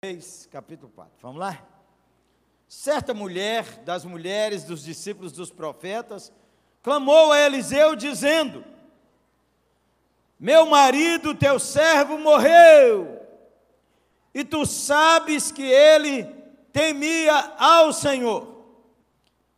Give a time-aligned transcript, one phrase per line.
[0.00, 1.12] 3, capítulo 4.
[1.20, 1.60] Vamos lá?
[2.68, 6.32] Certa mulher das mulheres dos discípulos dos profetas
[6.84, 8.64] clamou a Eliseu dizendo:
[10.38, 13.20] Meu marido, teu servo, morreu,
[14.32, 16.26] e tu sabes que ele
[16.72, 18.66] temia ao Senhor.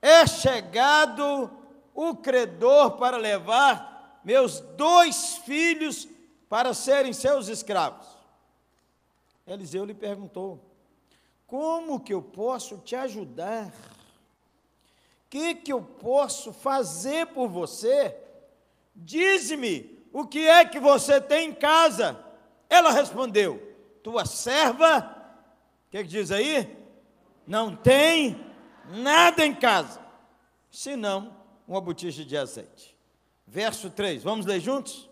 [0.00, 1.50] É chegado
[1.95, 6.09] o credor para levar meus dois filhos
[6.48, 8.20] para serem seus escravos.
[9.53, 10.61] Eliseu lhe perguntou:
[11.46, 13.67] Como que eu posso te ajudar?
[13.67, 18.17] O que, que eu posso fazer por você?
[18.94, 22.25] Dize-me o que é que você tem em casa.
[22.68, 23.61] Ela respondeu:
[24.03, 24.99] Tua serva,
[25.89, 26.77] o que, que diz aí?
[27.44, 28.41] Não tem
[28.89, 30.00] nada em casa,
[30.71, 31.36] senão
[31.67, 32.97] uma botija de azeite.
[33.47, 35.09] Verso 3, vamos ler juntos?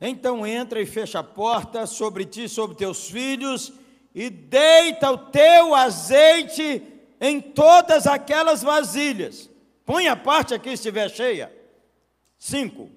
[0.00, 3.72] Então entra e fecha a porta sobre ti, sobre teus filhos,
[4.14, 6.82] e deita o teu azeite
[7.20, 9.50] em todas aquelas vasilhas.
[9.84, 11.52] Põe a parte aqui estiver cheia.
[12.38, 12.90] Cinco.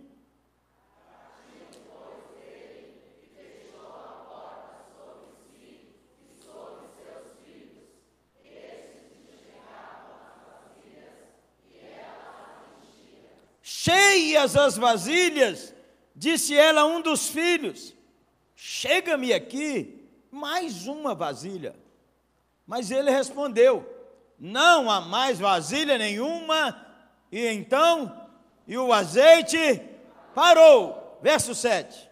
[13.61, 15.72] Cheias as vasilhas,
[16.23, 17.93] Disse ela a um dos filhos:
[18.55, 21.75] Chega-me aqui mais uma vasilha.
[22.66, 23.85] Mas ele respondeu:
[24.39, 26.81] Não há mais vasilha nenhuma.
[27.29, 28.29] E então,
[28.66, 29.81] e o azeite
[30.33, 31.19] parou.
[31.21, 32.09] Verso 7.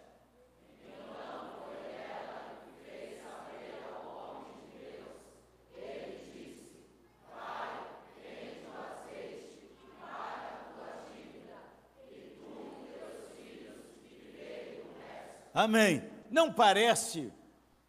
[15.54, 16.02] Amém.
[16.30, 17.32] Não parece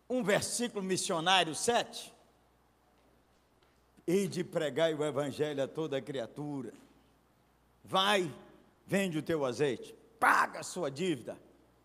[0.09, 2.13] um versículo missionário 7?
[4.05, 6.73] E de pregar o evangelho a toda criatura.
[7.83, 8.33] Vai,
[8.85, 11.37] vende o teu azeite, paga a sua dívida,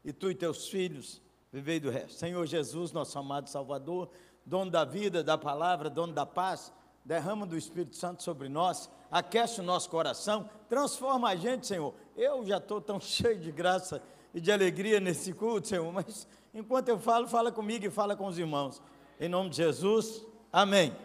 [0.04, 1.20] e tu e teus filhos
[1.52, 2.18] vivei do resto.
[2.18, 4.10] Senhor Jesus, nosso amado Salvador,
[4.44, 6.72] dono da vida, da palavra, dono da paz,
[7.04, 11.94] derrama do Espírito Santo sobre nós, aquece o nosso coração, transforma a gente, Senhor.
[12.16, 14.02] Eu já estou tão cheio de graça
[14.34, 18.26] e de alegria nesse culto, Senhor, mas enquanto eu falo, fala comigo e fala com
[18.26, 18.82] os irmãos.
[19.20, 20.96] Em nome de Jesus, amém.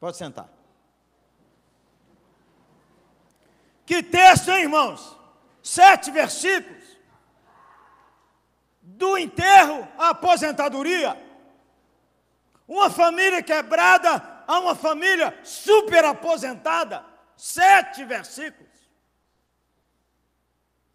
[0.00, 0.48] Pode sentar.
[3.84, 5.16] Que texto, hein, irmãos?
[5.62, 6.82] Sete versículos.
[8.80, 11.16] Do enterro à aposentadoria.
[12.66, 17.04] Uma família quebrada a uma família super aposentada.
[17.36, 18.71] Sete versículos.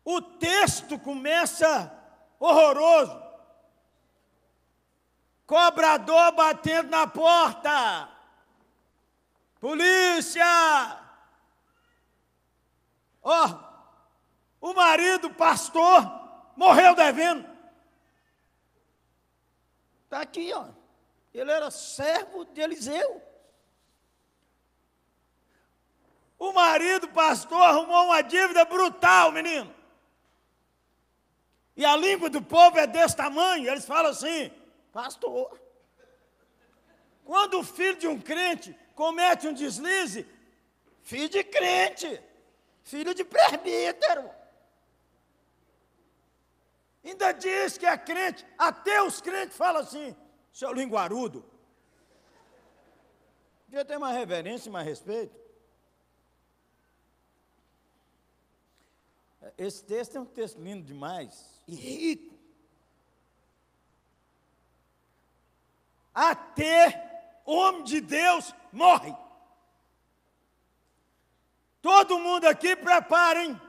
[0.09, 1.93] O texto começa
[2.39, 3.21] horroroso.
[5.45, 8.09] Cobrador batendo na porta.
[9.59, 10.45] Polícia!
[13.21, 13.47] Ó,
[14.61, 16.01] oh, o marido, pastor,
[16.55, 17.45] morreu devendo.
[20.05, 20.69] Está aqui, ó.
[21.33, 23.21] Ele era servo de Eliseu.
[26.39, 29.75] O marido, pastor, arrumou uma dívida brutal, menino.
[31.77, 33.69] E a língua do povo é desse tamanho.
[33.69, 34.51] Eles falam assim,
[34.91, 35.61] pastor.
[37.23, 40.27] Quando o filho de um crente comete um deslize,
[41.03, 42.19] filho de crente,
[42.83, 44.27] filho de presbítero.
[47.05, 50.15] Ainda diz que é crente, até os crentes falam assim,
[50.51, 51.45] seu linguarudo.
[53.67, 55.37] Devia ter mais reverência e mais respeito.
[59.57, 62.37] Esse texto é um texto lindo demais e rico.
[66.13, 69.15] Até homem de Deus morre.
[71.81, 73.59] Todo mundo aqui preparem.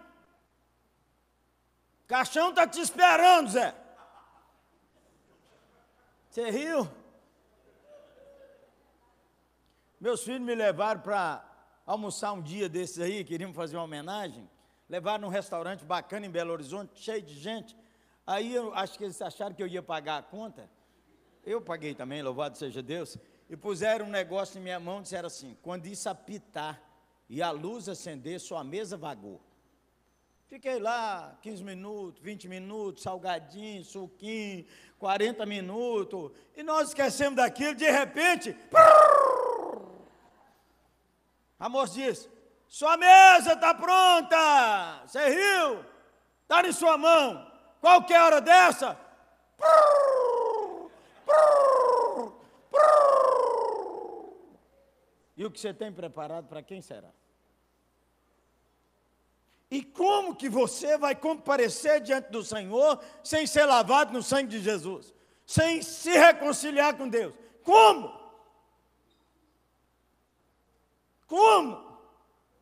[2.07, 3.75] Caixão está te esperando, Zé.
[6.31, 6.91] Você riu?
[10.01, 11.45] Meus filhos me levaram para
[11.85, 14.49] almoçar um dia desses aí, queriam fazer uma homenagem.
[14.89, 17.77] Levaram num restaurante bacana em Belo Horizonte, cheio de gente.
[18.29, 20.69] Aí eu acho que eles acharam que eu ia pagar a conta.
[21.43, 23.17] Eu paguei também, louvado seja Deus.
[23.49, 26.79] E puseram um negócio em minha mão e disseram assim: quando isso apitar
[27.27, 29.41] e a luz acender, sua mesa vagou.
[30.47, 34.67] Fiquei lá 15 minutos, 20 minutos, salgadinho, suquinho,
[34.99, 38.55] 40 minutos, e nós esquecemos daquilo, de repente,
[41.59, 42.29] A moça disse:
[42.67, 45.03] Sua mesa está pronta.
[45.07, 45.83] Você riu?
[46.43, 47.48] Está em sua mão.
[47.81, 48.99] Qualquer hora dessa.
[55.37, 57.11] E o que você tem preparado para quem será?
[59.71, 64.61] E como que você vai comparecer diante do Senhor sem ser lavado no sangue de
[64.61, 65.15] Jesus?
[65.47, 67.35] Sem se reconciliar com Deus?
[67.63, 68.19] Como?
[71.27, 71.87] Como?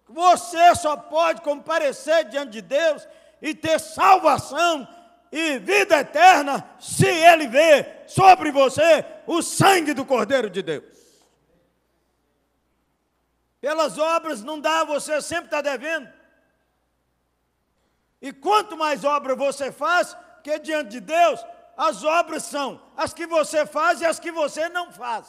[0.08, 3.08] Você só pode comparecer diante de Deus
[3.40, 4.86] e ter salvação
[5.30, 10.84] e vida eterna se Ele vê sobre você o sangue do Cordeiro de Deus.
[13.60, 16.08] Pelas obras não dá, você sempre está devendo.
[18.20, 21.44] E quanto mais obra você faz, que diante de Deus,
[21.76, 25.26] as obras são as que você faz e as que você não faz.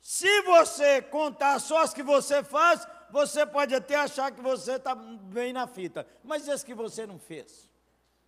[0.00, 4.94] Se você contar só as que você faz, você pode até achar que você está
[4.94, 7.70] bem na fita, mas as que você não fez,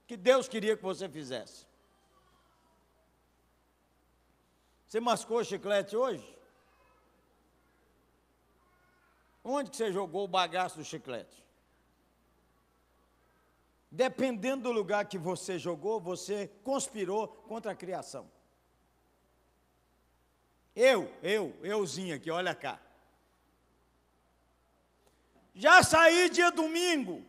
[0.07, 1.67] que Deus queria que você fizesse.
[4.87, 6.37] Você mascou chiclete hoje?
[9.45, 11.45] Onde que você jogou o bagaço do chiclete?
[13.91, 18.31] Dependendo do lugar que você jogou, você conspirou contra a criação.
[20.75, 22.81] Eu, eu, euzinho aqui, olha cá.
[25.55, 27.25] Já saí dia domingo,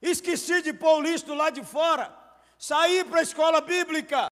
[0.00, 2.16] esqueci de pôr o lixo lá de fora,
[2.58, 4.30] saí para a escola bíblica,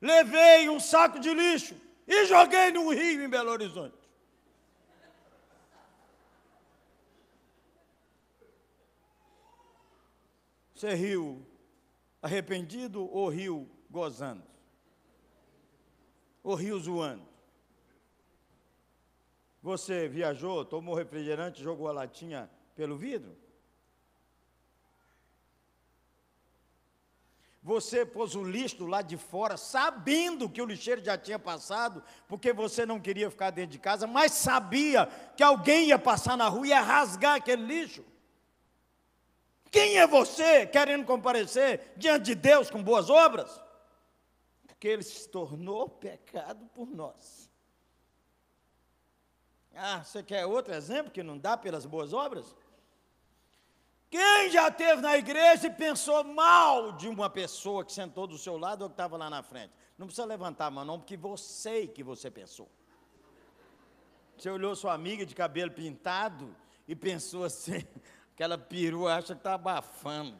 [0.00, 1.74] levei um saco de lixo
[2.06, 3.96] e joguei no rio em Belo Horizonte.
[10.74, 11.46] Você riu
[12.20, 14.54] arrependido ou riu gozando?
[16.44, 17.33] o rio zoando.
[19.64, 23.34] Você viajou, tomou refrigerante, jogou a latinha pelo vidro?
[27.62, 32.52] Você pôs o lixo lá de fora, sabendo que o lixeiro já tinha passado, porque
[32.52, 36.66] você não queria ficar dentro de casa, mas sabia que alguém ia passar na rua
[36.66, 38.04] e ia rasgar aquele lixo.
[39.70, 43.64] Quem é você querendo comparecer diante de Deus com boas obras?
[44.84, 47.43] porque ele se tornou pecado por nós.
[49.76, 52.54] Ah, você quer outro exemplo que não dá pelas boas obras?
[54.10, 58.56] Quem já esteve na igreja e pensou mal de uma pessoa que sentou do seu
[58.56, 59.72] lado ou que estava lá na frente?
[59.98, 62.70] Não precisa levantar a mão, não, porque você que você pensou.
[64.36, 66.54] Você olhou sua amiga de cabelo pintado
[66.86, 67.84] e pensou assim,
[68.34, 70.36] aquela perua acha que está abafando.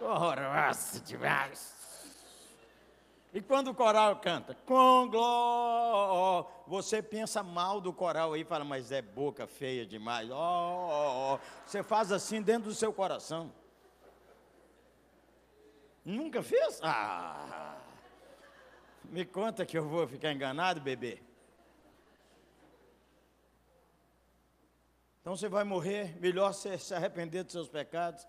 [0.00, 1.81] Horrorosa demais.
[3.32, 8.92] E quando o coral canta, com glória, você pensa mal do coral aí, fala, mas
[8.92, 10.30] é boca feia demais.
[10.30, 11.38] Oh, oh, oh.
[11.64, 13.50] Você faz assim dentro do seu coração.
[16.04, 16.78] Nunca fez?
[16.82, 17.78] Ah!
[19.04, 21.22] Me conta que eu vou ficar enganado, bebê.
[25.22, 28.26] Então você vai morrer, melhor você se arrepender dos seus pecados,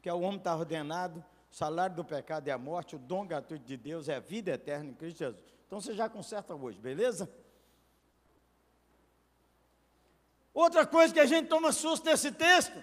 [0.00, 1.24] que o homem está ordenado
[1.56, 4.90] salário do pecado é a morte, o dom gratuito de Deus é a vida eterna
[4.90, 5.42] em Cristo Jesus.
[5.66, 7.32] Então você já conserta hoje, beleza?
[10.52, 12.76] Outra coisa que a gente toma susto nesse texto: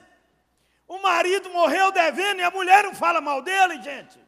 [0.88, 4.19] o marido morreu devendo e a mulher não fala mal dele, gente.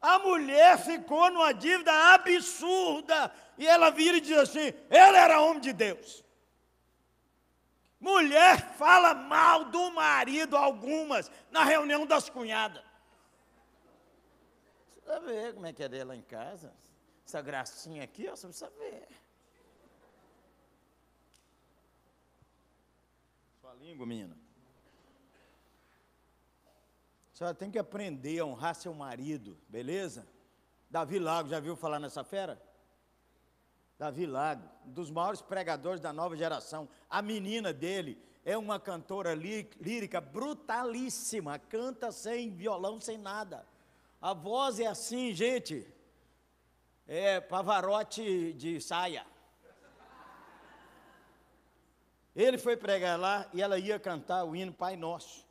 [0.00, 5.60] A mulher ficou numa dívida absurda e ela vira e diz assim: ele era homem
[5.60, 6.24] de Deus.
[8.00, 12.89] Mulher fala mal do marido, algumas, na reunião das cunhadas.
[15.10, 16.72] Precisa ver como é que é dele lá em casa.
[17.26, 19.08] Essa gracinha aqui, ó, você precisa ver.
[23.60, 24.36] Sua língua, menina.
[27.32, 30.24] Senhora tem que aprender a honrar seu marido, beleza?
[30.88, 32.60] Davi Lago, já viu falar nessa fera?
[33.98, 36.88] Davi Lago, um dos maiores pregadores da nova geração.
[37.08, 43.66] A menina dele é uma cantora lírica brutalíssima, canta sem violão, sem nada.
[44.20, 45.86] A voz é assim, gente.
[47.06, 49.26] É pavarote de saia.
[52.36, 55.44] Ele foi pregar lá e ela ia cantar o hino Pai Nosso.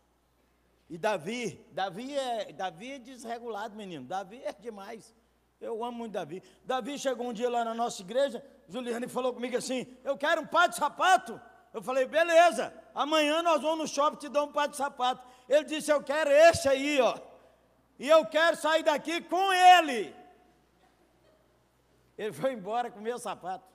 [0.87, 4.05] E Davi, Davi é, Davi é desregulado, menino.
[4.05, 5.13] Davi é demais.
[5.59, 6.41] Eu amo muito Davi.
[6.63, 10.47] Davi chegou um dia lá na nossa igreja, Juliane falou comigo assim: Eu quero um
[10.47, 11.41] par de sapato.
[11.73, 15.23] Eu falei, beleza, amanhã nós vamos no shopping te dar um par de sapato.
[15.47, 17.28] Ele disse, eu quero esse aí, ó
[17.99, 20.15] e eu quero sair daqui com ele.
[22.17, 23.67] Ele foi embora com meu sapato.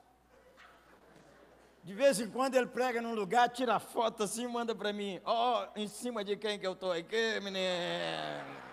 [1.83, 5.21] De vez em quando ele prega num lugar, tira foto assim, manda para mim.
[5.23, 8.65] Ó, oh, em cima de quem que eu estou aqui, menino?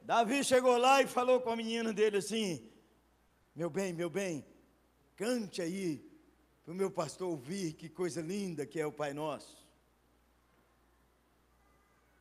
[0.00, 2.70] Davi chegou lá e falou com a menina dele assim:
[3.56, 4.46] Meu bem, meu bem,
[5.16, 6.08] cante aí
[6.62, 9.63] para o meu pastor ouvir que coisa linda que é o Pai Nosso.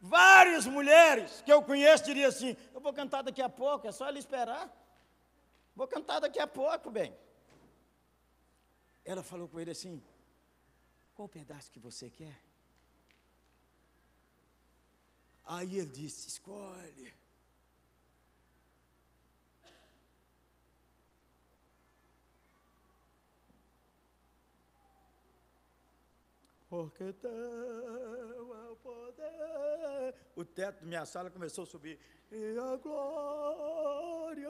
[0.06, 4.10] Várias mulheres que eu conheço diriam assim: Eu vou cantar daqui a pouco, é só
[4.10, 4.70] ele esperar.
[5.74, 7.16] Vou cantar daqui a pouco, bem.
[9.06, 10.04] Ela falou com ele assim:
[11.16, 12.38] Qual pedaço que você quer?
[15.46, 17.14] Aí ele disse: Escolhe.
[26.70, 29.93] Porque teu é o poder.
[30.36, 32.00] O teto da minha sala começou a subir.
[32.32, 34.50] E a glória.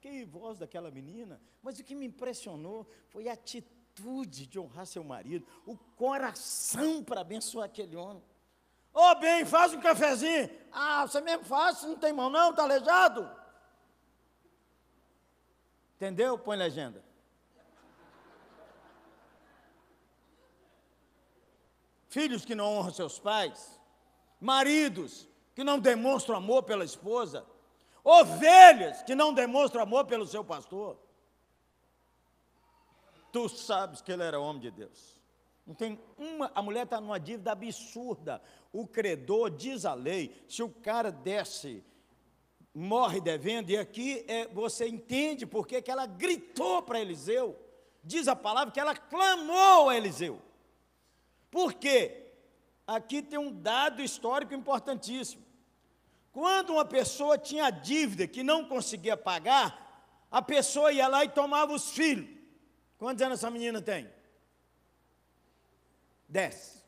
[0.00, 1.40] Que voz daquela menina.
[1.62, 7.20] Mas o que me impressionou foi a atitude de honrar seu marido, o coração para
[7.20, 8.22] abençoar aquele homem.
[8.94, 10.48] Ô oh, bem, faz um cafezinho.
[10.70, 13.28] Ah, você mesmo faz, não tem mão não, está aleijado.
[15.96, 16.38] Entendeu?
[16.38, 17.08] Põe legenda.
[22.08, 23.77] filhos que não honram seus pais,
[24.40, 27.44] maridos que não demonstram amor pela esposa,
[28.04, 30.98] ovelhas que não demonstram amor pelo seu pastor.
[33.32, 35.18] Tu sabes que ele era homem de Deus.
[35.66, 38.40] Não tem uma, a mulher está numa dívida absurda.
[38.72, 41.84] O credor diz a lei: se o cara desce,
[42.74, 47.58] morre devendo, e aqui é, você entende porque que ela gritou para Eliseu.
[48.02, 50.40] Diz a palavra que ela clamou a Eliseu.
[51.50, 52.27] Por quê?
[52.88, 55.44] Aqui tem um dado histórico importantíssimo.
[56.32, 61.74] Quando uma pessoa tinha dívida que não conseguia pagar, a pessoa ia lá e tomava
[61.74, 62.26] os filhos.
[62.96, 64.10] Quantos anos essa menina tem?
[66.26, 66.82] Dez.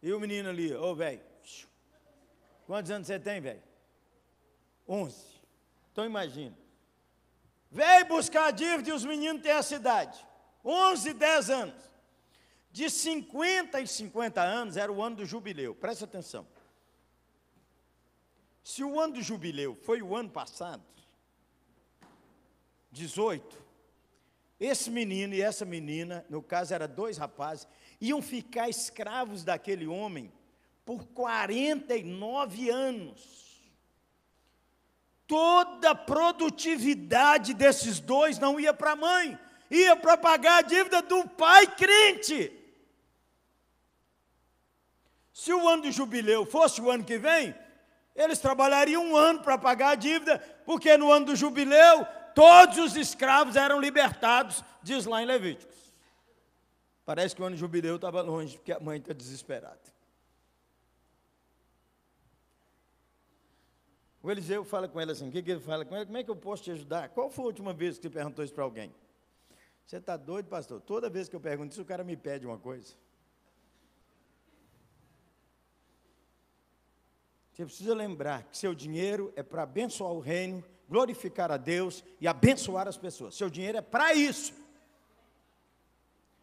[0.00, 1.20] E o menino ali, ô oh, velho.
[2.64, 3.62] Quantos anos você tem, velho?
[4.88, 5.34] Onze.
[5.90, 6.56] Então imagina.
[7.72, 10.24] Veio buscar a dívida e os meninos têm a cidade.
[10.64, 11.93] Onze, dez anos.
[12.74, 16.44] De 50 em 50 anos era o ano do jubileu, preste atenção.
[18.64, 20.82] Se o ano do jubileu foi o ano passado,
[22.90, 23.62] 18,
[24.58, 27.68] esse menino e essa menina, no caso eram dois rapazes,
[28.00, 30.32] iam ficar escravos daquele homem
[30.84, 33.62] por 49 anos.
[35.28, 39.38] Toda a produtividade desses dois não ia para a mãe,
[39.70, 42.63] ia para pagar a dívida do pai crente.
[45.34, 47.52] Se o ano do jubileu fosse o ano que vem,
[48.14, 52.96] eles trabalhariam um ano para pagar a dívida, porque no ano do jubileu todos os
[52.96, 55.74] escravos eram libertados, diz lá em Levíticos.
[57.04, 59.92] Parece que o ano do jubileu estava longe, porque a mãe está desesperada.
[64.22, 66.06] O Eliseu fala com ela assim: o que, que ele fala com ela?
[66.06, 67.08] Como é que eu posso te ajudar?
[67.08, 68.94] Qual foi a última vez que você perguntou isso para alguém?
[69.84, 70.80] Você está doido, pastor?
[70.80, 72.94] Toda vez que eu pergunto isso, o cara me pede uma coisa.
[77.54, 82.26] Você precisa lembrar que seu dinheiro é para abençoar o reino, glorificar a Deus e
[82.26, 83.36] abençoar as pessoas.
[83.36, 84.52] Seu dinheiro é para isso.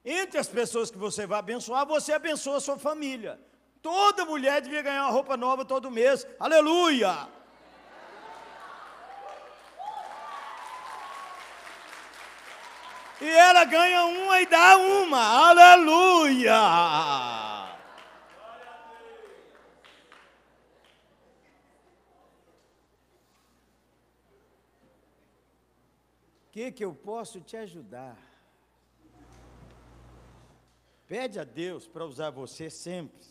[0.06, 3.38] Entre as pessoas que você vai abençoar, você abençoa a sua família.
[3.82, 6.26] Toda mulher devia ganhar uma roupa nova todo mês.
[6.40, 7.28] Aleluia!
[13.20, 15.50] E ela ganha uma e dá uma.
[15.50, 16.58] Aleluia!
[26.52, 28.18] Que, que eu posso te ajudar?
[31.08, 33.26] Pede a Deus para usar você sempre.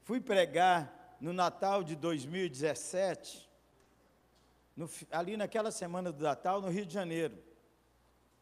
[0.00, 3.48] Fui pregar no Natal de 2017,
[4.74, 7.36] no, ali naquela semana do Natal, no Rio de Janeiro.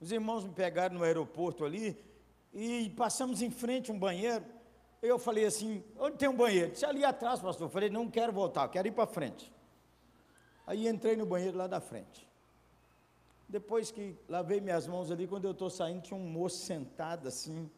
[0.01, 1.99] Os irmãos me pegaram no aeroporto ali
[2.55, 4.45] e passamos em frente a um banheiro.
[5.03, 6.71] Eu falei assim: onde tem um banheiro?
[6.71, 7.67] Disse ali atrás, pastor.
[7.67, 9.53] Eu falei: não quero voltar, quero ir para frente.
[10.67, 12.30] Aí entrei no banheiro lá da frente.
[13.51, 17.69] Depois que lavei minhas mãos ali, quando eu estou saindo, tinha um moço sentado assim,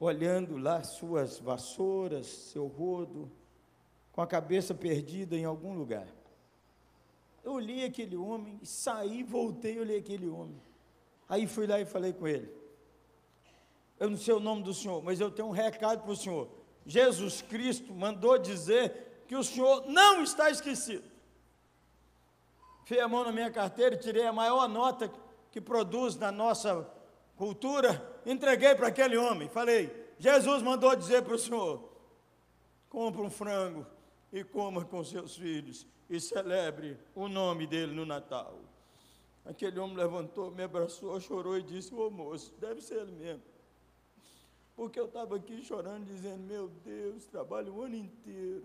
[0.00, 3.30] olhando lá suas vassouras, seu rodo,
[4.10, 6.08] com a cabeça perdida em algum lugar.
[7.44, 10.60] Eu olhei aquele homem, saí, voltei, olhei aquele homem.
[11.28, 12.50] Aí fui lá e falei com ele.
[14.00, 16.48] Eu não sei o nome do senhor, mas eu tenho um recado para o senhor.
[16.84, 21.13] Jesus Cristo mandou dizer que o senhor não está esquecido.
[22.84, 25.10] Fiz a mão na minha carteira tirei a maior nota
[25.50, 26.86] que produz na nossa
[27.36, 29.48] cultura, entreguei para aquele homem.
[29.48, 31.88] Falei: Jesus mandou dizer para o senhor:
[32.88, 33.86] compre um frango
[34.32, 38.58] e coma com seus filhos e celebre o nome dele no Natal.
[39.44, 43.42] Aquele homem levantou, me abraçou, chorou e disse: Ô moço, deve ser ele mesmo.
[44.76, 48.64] Porque eu estava aqui chorando, dizendo: Meu Deus, trabalho o ano inteiro,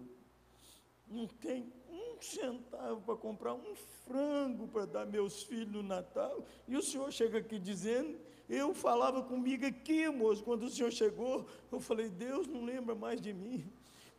[1.10, 3.76] não tem um centavo para comprar um
[4.06, 6.46] frango para dar meus filhos no Natal.
[6.68, 11.46] E o senhor chega aqui dizendo: Eu falava comigo aqui, moço, quando o senhor chegou,
[11.72, 13.72] eu falei: Deus não lembra mais de mim.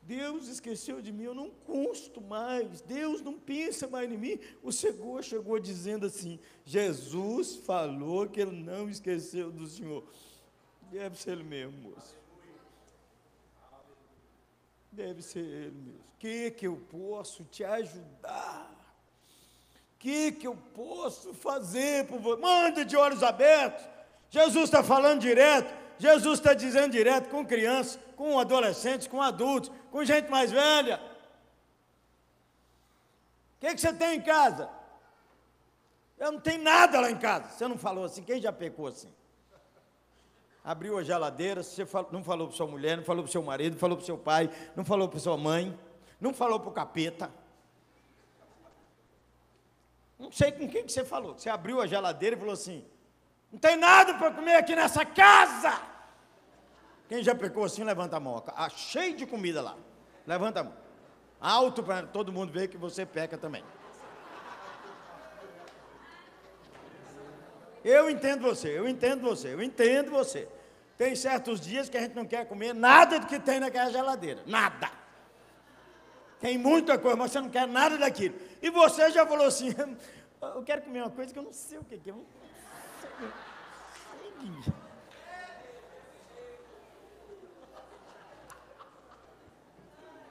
[0.03, 4.41] Deus esqueceu de mim, eu não consto mais, Deus não pensa mais em mim.
[4.63, 10.05] O Senhor chegou dizendo assim: Jesus falou que ele não esqueceu do Senhor.
[10.91, 12.20] Deve ser ele mesmo, moço.
[14.93, 16.01] Deve ser ele mesmo.
[16.01, 18.71] O que, que eu posso te ajudar?
[19.95, 22.41] O que, que eu posso fazer por você?
[22.41, 23.87] Manda de olhos abertos.
[24.31, 25.79] Jesus está falando direto.
[25.99, 31.01] Jesus está dizendo direto com crianças, com adolescentes, com adultos, com gente mais velha.
[33.57, 34.71] O que, que você tem em casa?
[36.19, 37.51] Eu não tenho nada lá em casa.
[37.51, 38.23] Você não falou assim?
[38.23, 39.13] Quem já pecou assim?
[40.65, 43.79] Abriu a geladeira, você não falou para sua mulher, não falou para seu marido, não
[43.79, 45.79] falou para seu pai, não falou para sua mãe,
[46.21, 47.31] não falou para o capeta.
[50.19, 51.33] Não sei com quem que você falou.
[51.39, 52.85] Você abriu a geladeira e falou assim:
[53.51, 55.81] não tem nada para comer aqui nessa casa.
[57.09, 58.43] Quem já pecou assim, levanta a mão.
[58.49, 59.77] Ah, cheio de comida lá.
[60.27, 60.75] Levanta a mão.
[61.41, 63.65] Alto para todo mundo ver que você peca também.
[67.85, 70.47] Eu entendo você, eu entendo você, eu entendo você.
[70.99, 74.43] Tem certos dias que a gente não quer comer nada do que tem naquela geladeira.
[74.47, 74.91] Nada.
[76.39, 78.35] Tem muita coisa, mas você não quer nada daquilo.
[78.61, 79.75] E você já falou assim:
[80.55, 82.01] eu quero comer uma coisa que eu não sei o que é.
[82.07, 82.25] Eu
[84.65, 84.73] sei.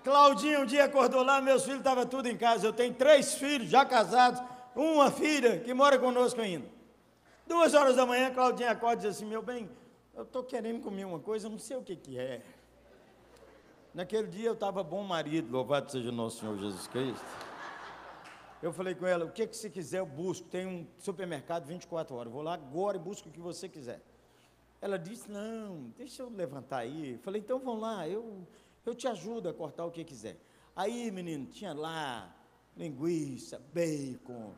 [0.03, 2.65] Claudinha um dia acordou lá, meus filhos estavam tudo em casa.
[2.65, 4.41] Eu tenho três filhos já casados,
[4.75, 6.65] uma filha que mora conosco ainda.
[7.49, 9.67] Duas horas da manhã, Claudinha acorda e diz assim: Meu bem,
[10.13, 12.43] eu estou querendo comer uma coisa, não sei o que, que é.
[13.91, 17.25] Naquele dia eu estava bom marido, louvado seja nosso Senhor Jesus Cristo.
[18.61, 20.47] Eu falei com ela: O que, que você quiser, eu busco.
[20.47, 22.31] Tem um supermercado 24 horas.
[22.31, 23.99] Vou lá agora e busco o que você quiser.
[24.79, 27.13] Ela disse: Não, deixa eu levantar aí.
[27.13, 28.45] Eu falei: Então vamos lá, eu
[28.85, 30.39] eu te ajudo a cortar o que quiser.
[30.75, 32.31] Aí, menino, tinha lá
[32.77, 34.53] linguiça, bacon,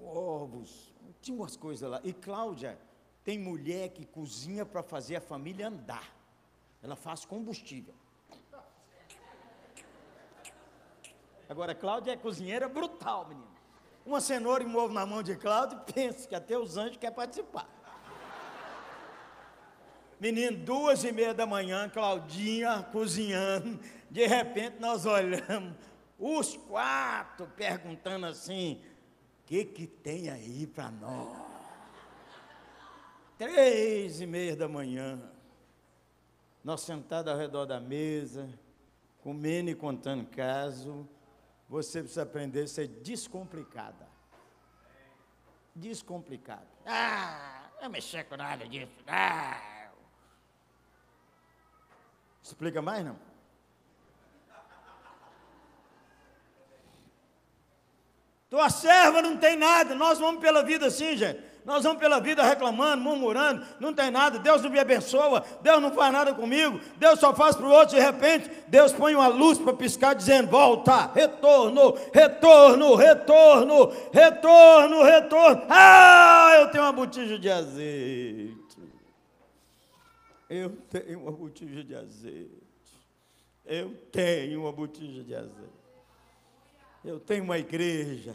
[0.00, 0.91] ovos,
[1.22, 2.00] tinha umas coisas lá.
[2.02, 2.78] E Cláudia
[3.24, 6.12] tem mulher que cozinha para fazer a família andar.
[6.82, 7.94] Ela faz combustível.
[11.48, 13.52] Agora, Cláudia é cozinheira brutal, menino.
[14.04, 17.14] Uma cenoura e um ovo na mão de Cláudia, pensa que até os anjos querem
[17.14, 17.68] participar.
[20.18, 23.78] Menino, duas e meia da manhã, Claudinha cozinhando.
[24.10, 25.74] De repente nós olhamos,
[26.18, 28.80] os quatro perguntando assim:
[29.52, 31.36] que, que tem aí para nós?
[33.36, 35.20] Três e meia da manhã,
[36.64, 38.48] nós sentados ao redor da mesa,
[39.22, 41.06] comendo e contando caso.
[41.68, 44.08] Você precisa aprender a ser descomplicada.
[45.74, 46.66] Descomplicada.
[46.86, 48.92] Ah, não mexer com nada disso.
[49.06, 49.90] Ah.
[52.42, 53.31] Explica mais não?
[58.52, 61.40] Tua serva não tem nada, nós vamos pela vida assim, gente.
[61.64, 65.90] Nós vamos pela vida reclamando, murmurando, não tem nada, Deus não me abençoa, Deus não
[65.90, 69.58] faz nada comigo, Deus só faz para o outro, de repente, Deus põe uma luz
[69.58, 75.66] para piscar, dizendo: volta, retorno, retorno, retorno, retorno, retorno.
[75.70, 78.82] Ah, eu tenho uma botija de azeite.
[80.50, 83.00] Eu tenho uma botija de azeite.
[83.64, 85.81] Eu tenho uma botija de azeite.
[87.04, 88.34] Eu tenho uma igreja.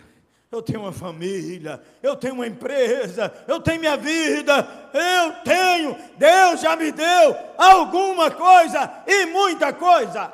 [0.51, 1.83] Eu tenho uma família.
[2.01, 3.31] Eu tenho uma empresa.
[3.47, 4.53] Eu tenho minha vida.
[4.93, 5.95] Eu tenho.
[6.17, 10.31] Deus já me deu alguma coisa e muita coisa.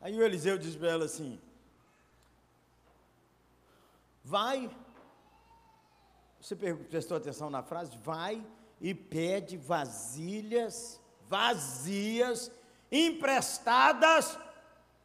[0.00, 1.38] Aí o Eliseu diz para ela assim:
[4.24, 4.70] Vai
[6.40, 7.98] você prestou atenção na frase?
[7.98, 8.42] Vai
[8.80, 12.50] e pede vasilhas vazias,
[12.90, 14.38] emprestadas,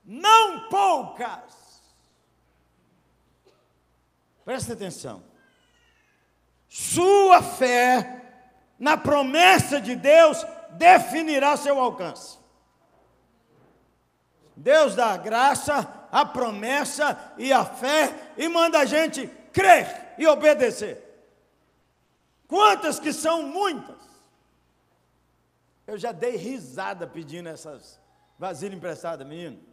[0.04, 1.82] não poucas.
[4.44, 5.24] Presta atenção.
[6.68, 8.22] Sua fé
[8.78, 12.38] na promessa de Deus definirá seu alcance.
[14.56, 20.28] Deus dá a graça, a promessa e a fé e manda a gente crer e
[20.28, 21.02] obedecer.
[22.48, 24.04] Quantas que são muitas?
[25.88, 28.00] Eu já dei risada pedindo essas
[28.38, 29.73] vasilhas emprestadas, menino.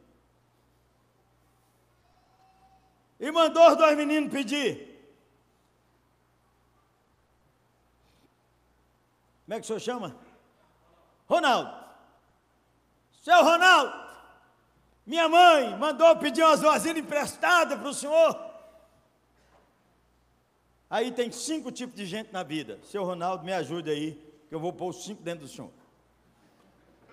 [3.20, 4.88] E mandou os dois meninos pedir.
[9.44, 10.16] Como é que o senhor chama?
[11.28, 11.78] Ronaldo.
[13.22, 13.92] Seu Ronaldo,
[15.04, 18.50] minha mãe mandou pedir umas vasilhas emprestadas para o senhor.
[20.88, 22.80] Aí tem cinco tipos de gente na vida.
[22.84, 24.12] Seu Ronaldo, me ajude aí,
[24.48, 25.70] que eu vou pôr os cinco dentro do senhor.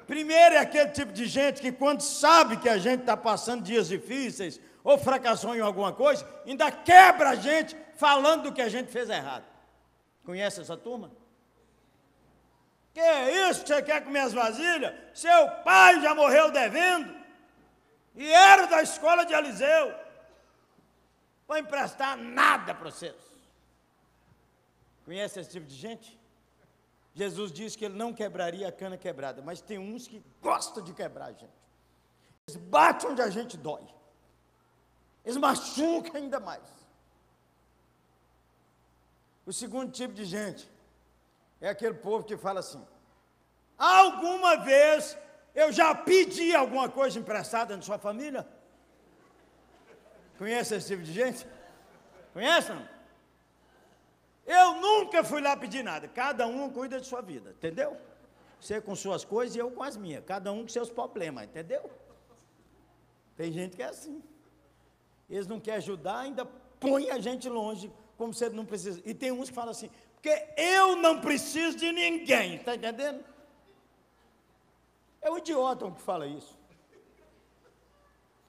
[0.07, 3.89] Primeiro é aquele tipo de gente que, quando sabe que a gente está passando dias
[3.89, 8.89] difíceis ou fracassou em alguma coisa, ainda quebra a gente falando do que a gente
[8.89, 9.43] fez errado.
[10.23, 11.11] Conhece essa turma?
[12.93, 14.93] Que é isso que você quer comer as vasilhas?
[15.13, 17.13] Seu pai já morreu devendo.
[18.15, 19.93] E era da escola de Eliseu.
[21.45, 23.13] Vou emprestar nada para vocês.
[25.03, 26.17] Conhece esse tipo de gente?
[27.13, 30.93] Jesus disse que ele não quebraria a cana quebrada, mas tem uns que gostam de
[30.93, 31.51] quebrar a gente.
[32.47, 33.96] Eles batem onde a gente dói.
[35.27, 36.63] Eles machucam ainda mais.
[39.45, 40.71] O segundo tipo de gente
[41.59, 42.81] é aquele povo que fala assim:
[43.77, 45.17] alguma vez
[45.53, 48.47] eu já pedi alguma coisa emprestada na sua família?
[50.37, 51.45] Conhece esse tipo de gente?
[52.31, 52.71] Conhece?
[54.45, 56.07] Eu nunca fui lá pedir nada.
[56.07, 57.97] Cada um cuida de sua vida, entendeu?
[58.61, 60.23] Você com suas coisas e eu com as minhas.
[60.23, 61.91] Cada um com seus problemas, entendeu?
[63.35, 64.23] Tem gente que é assim.
[65.29, 66.45] Eles não querem ajudar, ainda
[66.79, 69.01] põe a gente longe, como se ele não precisa.
[69.05, 73.23] E tem uns que falam assim, porque eu não preciso de ninguém, está entendendo?
[75.21, 76.57] É o idiota que fala isso.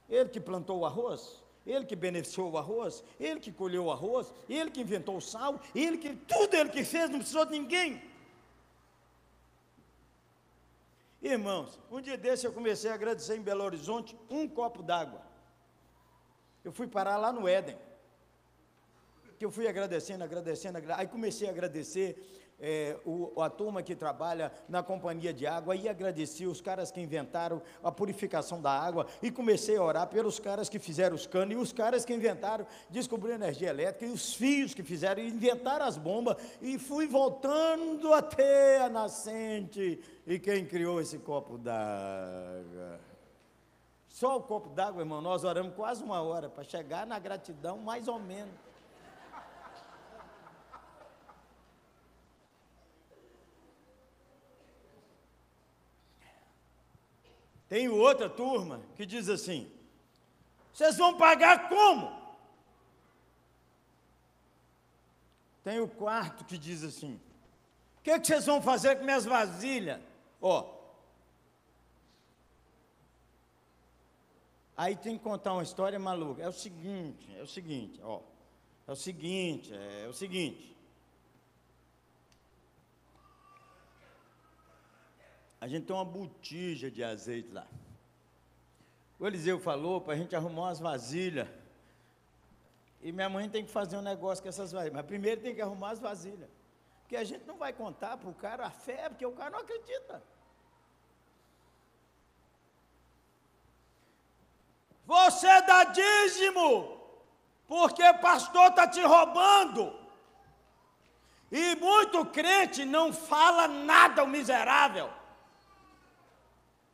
[0.09, 4.33] Ele que plantou o arroz, ele que beneficiou o arroz, ele que colheu o arroz,
[4.49, 8.03] ele que inventou o sal, ele que tudo ele que fez, não precisou de ninguém.
[11.21, 15.28] Irmãos, um dia desse eu comecei a agradecer em Belo Horizonte um copo d'água.
[16.69, 17.79] Eu fui parar lá no Éden
[19.39, 21.01] que eu fui agradecendo, agradecendo, agradecendo.
[21.01, 22.23] aí comecei a agradecer
[22.61, 27.01] é, o, a turma que trabalha na companhia de água, e agradeci os caras que
[27.01, 31.55] inventaram a purificação da água, e comecei a orar pelos caras que fizeram os canos,
[31.55, 35.97] e os caras que inventaram, descobriram energia elétrica, e os fios que fizeram, inventaram as
[35.97, 43.08] bombas, e fui voltando até a nascente, e quem criou esse copo d'água?
[44.19, 48.09] Só o copo d'água, irmão, nós oramos quase uma hora para chegar na gratidão, mais
[48.09, 48.53] ou menos.
[57.69, 59.71] Tem outra turma que diz assim:
[60.73, 62.11] vocês vão pagar como?
[65.63, 67.21] Tem o quarto que diz assim:
[67.99, 70.01] o que, que vocês vão fazer com minhas vasilhas?
[70.43, 70.78] Ó.
[74.79, 76.43] Aí tem que contar uma história maluca.
[76.43, 78.21] É o seguinte, é o seguinte, ó.
[78.87, 80.79] É o seguinte, é o seguinte.
[85.61, 87.67] a gente tem uma botija de azeite lá.
[89.19, 91.49] O Eliseu falou para a gente arrumar umas vasilhas.
[93.03, 94.95] E minha mãe tem que fazer um negócio com essas vasilhas.
[94.95, 96.49] Mas primeiro tem que arrumar as vasilhas.
[97.03, 99.59] Porque a gente não vai contar para o cara a fé, porque o cara não
[99.61, 100.23] acredita.
[105.09, 107.01] Você dá dízimo,
[107.67, 109.99] porque pastor está te roubando.
[111.51, 115.09] E muito crente não fala nada, o miserável.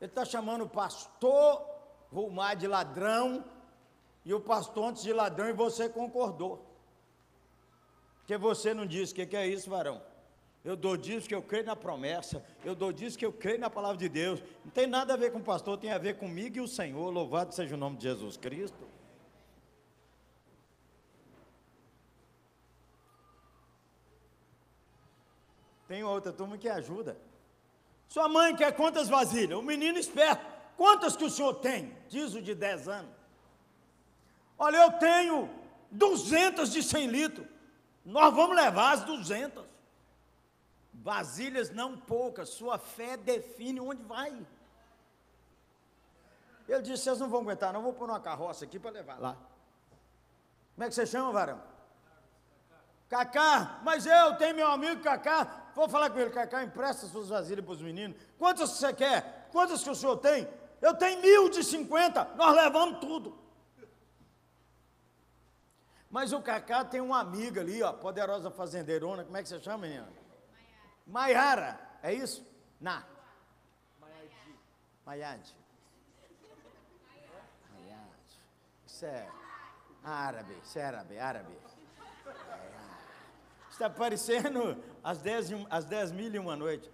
[0.01, 1.69] Ele está chamando o pastor
[2.13, 3.45] Vulmar de ladrão,
[4.25, 6.65] e o pastor antes de ladrão, e você concordou.
[8.19, 10.01] Porque você não disse, o que, que é isso, varão?
[10.65, 13.69] Eu dou disso que eu creio na promessa, eu dou disso que eu creio na
[13.69, 14.43] palavra de Deus.
[14.65, 17.11] Não tem nada a ver com o pastor, tem a ver comigo e o Senhor.
[17.11, 18.89] Louvado seja o nome de Jesus Cristo.
[25.87, 27.19] Tem outra turma que ajuda.
[28.09, 29.59] Sua mãe quer quantas vasilhas?
[29.59, 30.45] O menino esperto.
[30.79, 31.95] Quantas que o senhor tem?
[32.09, 33.13] Diz o de 10 anos.
[34.59, 35.51] Olha, eu tenho
[35.91, 37.47] 200 de 100 litros.
[38.05, 39.74] Nós vamos levar as 200.
[41.05, 42.49] Vasilhas não poucas.
[42.49, 44.35] Sua fé define onde vai.
[46.67, 47.83] Ele disse: vocês não vão aguentar, não.
[47.83, 49.37] Vou pôr uma carroça aqui para levar lá.
[50.75, 51.61] Como é que você chama, varão?
[53.07, 55.71] Cacá, mas eu tenho meu amigo Cacá.
[55.75, 58.17] Vou falar com ele, Cacá, empresta suas vasilhas para os meninos.
[58.39, 59.51] Quantas você quer?
[59.53, 60.49] Quantas que o senhor tem?
[60.81, 63.39] Eu tenho mil de cinquenta, nós levamos tudo.
[66.11, 69.87] Mas o Cacá tem uma amiga ali, ó, poderosa fazendeirona, como é que você chama,
[69.87, 70.24] menina?
[71.07, 72.47] Maiara, é isso?
[72.81, 73.05] Na.
[74.01, 74.35] Maiade.
[75.05, 75.55] Maiade.
[78.87, 79.29] Isso é
[80.03, 81.59] árabe, isso é árabe, árabe.
[83.71, 86.91] Está parecendo as dez, as dez mil e uma noite.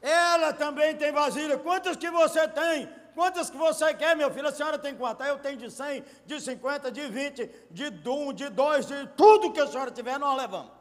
[0.00, 1.58] Ela também tem vasilha.
[1.58, 3.03] Quantas que você tem?
[3.14, 4.48] Quantas que você quer, meu filho?
[4.48, 5.26] A senhora tem quantas?
[5.26, 9.60] Eu tenho de 100, de 50, de 20, de 1, de 2, de tudo que
[9.60, 10.72] a senhora tiver, nós levamos.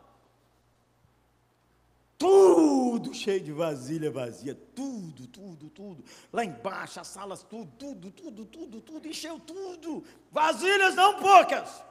[2.18, 6.04] Tudo cheio de vasilha vazia, tudo, tudo, tudo.
[6.32, 10.04] Lá embaixo, as salas, tudo, tudo, tudo, tudo, tudo, encheu tudo.
[10.32, 11.84] Vasilhas não poucas.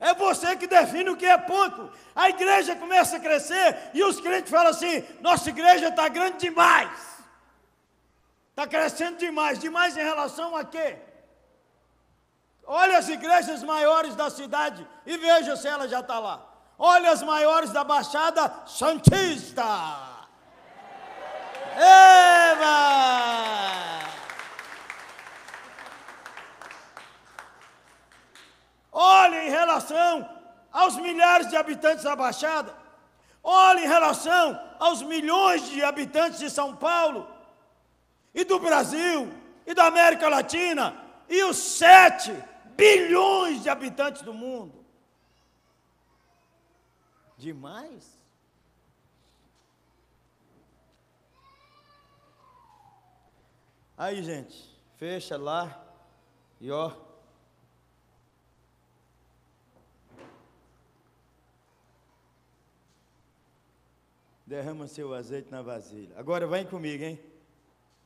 [0.00, 1.90] É você que define o que é pouco.
[2.14, 7.15] A igreja começa a crescer e os crentes falam assim: nossa igreja está grande demais.
[8.56, 9.58] Está crescendo demais.
[9.58, 10.96] Demais em relação a quê?
[12.66, 16.42] Olha as igrejas maiores da cidade e veja se ela já está lá.
[16.78, 19.62] Olha as maiores da Baixada Santista.
[21.76, 22.66] Eva!
[28.90, 30.26] Olhe em relação
[30.72, 32.74] aos milhares de habitantes da Baixada.
[33.42, 37.35] Olhe em relação aos milhões de habitantes de São Paulo,
[38.36, 39.32] e do Brasil,
[39.66, 40.94] e da América Latina,
[41.26, 42.30] e os sete
[42.76, 44.84] bilhões de habitantes do mundo.
[47.38, 48.14] Demais?
[53.96, 55.82] Aí, gente, fecha lá
[56.60, 56.92] e ó.
[64.46, 66.16] derrama seu azeite na vasilha.
[66.16, 67.18] Agora vem comigo, hein?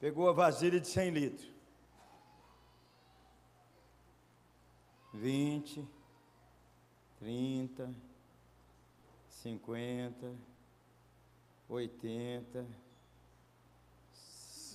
[0.00, 1.52] Pegou a vasilha de 100 litros.
[5.12, 5.86] 20,
[7.18, 7.94] 30,
[9.28, 10.34] 50,
[11.68, 12.66] 80,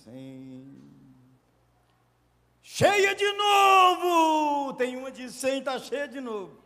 [0.04, 0.96] 100.
[2.62, 4.74] Cheia de novo!
[4.74, 6.56] Tem uma de 100, está cheia de novo.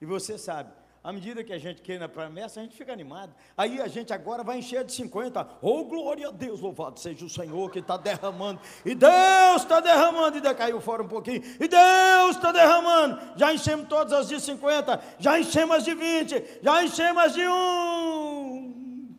[0.00, 3.34] E você sabe, à medida que a gente quer na promessa, a gente fica animado.
[3.56, 5.58] Aí a gente agora vai encher de 50.
[5.62, 8.60] Oh, glória a Deus, louvado seja o Senhor que está derramando.
[8.84, 10.36] E Deus está derramando.
[10.36, 11.42] E decaiu fora um pouquinho.
[11.58, 13.18] E Deus está derramando.
[13.34, 15.02] Já enchemos todas as de 50.
[15.18, 16.58] Já enchemos as de 20.
[16.62, 19.16] Já enchemos as de 1.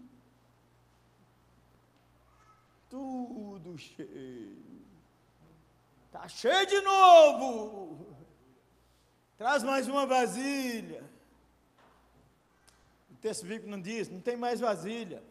[2.90, 4.62] Tudo cheio.
[6.06, 8.16] Está cheio de novo.
[9.36, 11.11] Traz mais uma vasilha
[13.22, 15.22] texto bíblico não diz, não tem mais vasilha.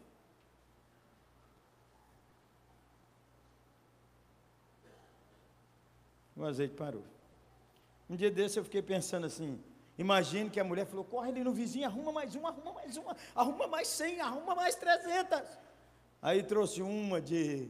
[6.37, 7.05] O azeite parou.
[8.09, 9.61] Um dia desse eu fiquei pensando assim,
[9.99, 13.17] imagine que a mulher falou, corre ali no vizinho, arruma mais uma, arruma mais uma,
[13.35, 15.59] arruma mais cem, arruma mais trezentas.
[16.23, 17.69] Aí trouxe uma de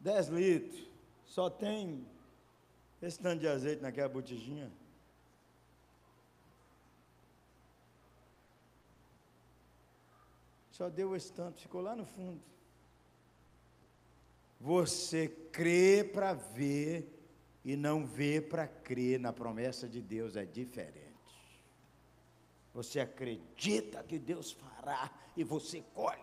[0.00, 0.88] dez litros,
[1.26, 2.06] só tem
[3.00, 4.70] esse tanto de azeite naquela botijinha.
[10.76, 12.38] Só deu esse tanto, ficou lá no fundo.
[14.60, 17.18] Você crê para ver
[17.64, 21.16] e não vê para crer na promessa de Deus é diferente.
[22.74, 26.20] Você acredita que Deus fará e você colhe.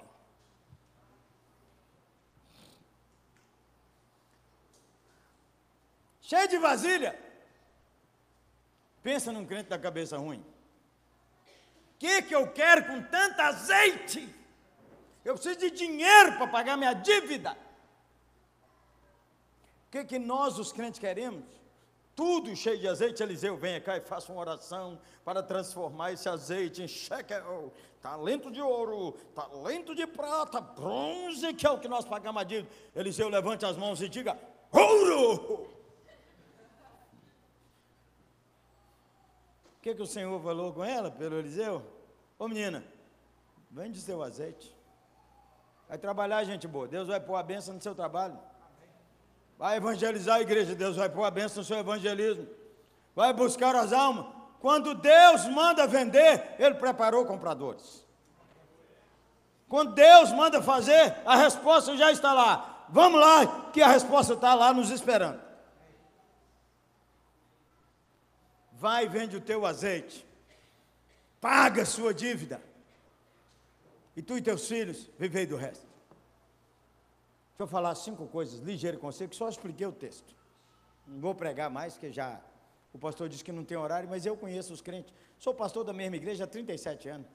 [6.21, 7.19] Cheio de vasilha.
[9.01, 10.45] Pensa num crente da cabeça ruim.
[11.95, 14.42] O que, que eu quero com tanto azeite?
[15.23, 17.57] Eu preciso de dinheiro para pagar minha dívida.
[19.87, 21.45] O que, que nós, os crentes, queremos?
[22.15, 26.83] Tudo cheio de azeite, Eliseu, venha cá e faça uma oração para transformar esse azeite
[26.83, 32.41] em shekel, talento de ouro, talento de prata, bronze, que é o que nós pagamos
[32.41, 32.69] a dívida.
[32.95, 34.37] Eliseu, levante as mãos e diga:
[34.71, 35.67] ouro!
[39.75, 41.83] O que, que o Senhor falou com ela, pelo Eliseu?
[42.37, 42.85] Ô menina,
[43.71, 44.73] vende seu azeite.
[45.93, 46.87] Vai trabalhar, gente boa.
[46.87, 48.35] Deus vai pôr a benção no seu trabalho.
[49.59, 50.73] Vai evangelizar a igreja.
[50.73, 52.47] Deus vai pôr a benção no seu evangelismo.
[53.15, 54.25] Vai buscar as almas.
[54.59, 58.03] Quando Deus manda vender, Ele preparou compradores.
[59.69, 62.87] Quando Deus manda fazer, a resposta já está lá.
[62.89, 65.39] Vamos lá, que a resposta está lá nos esperando.
[68.71, 70.25] Vai e vende o teu azeite.
[71.39, 72.72] Paga a sua dívida.
[74.15, 75.85] E tu e teus filhos vivei do resto.
[77.51, 78.59] Deixa eu falar cinco coisas
[78.99, 80.35] com você, que só expliquei o texto.
[81.07, 82.41] Não vou pregar mais, que já
[82.93, 85.13] o pastor disse que não tem horário, mas eu conheço os crentes.
[85.39, 87.27] Sou pastor da mesma igreja há 37 anos.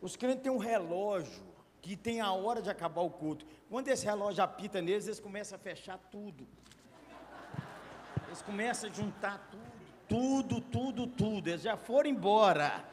[0.00, 1.42] Os crentes têm um relógio
[1.80, 3.46] que tem a hora de acabar o culto.
[3.68, 6.46] Quando esse relógio apita neles, eles começam a fechar tudo.
[8.26, 9.72] Eles começam a juntar tudo,
[10.08, 11.48] tudo, tudo, tudo.
[11.48, 12.84] Eles já foram embora.